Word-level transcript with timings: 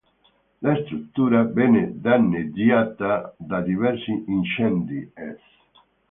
La 0.63 0.75
struttura 0.83 1.43
venne 1.43 1.91
danneggiata 2.01 3.35
da 3.37 3.61
diversi 3.61 4.11
incendi: 4.29 4.97
es. 5.13 5.39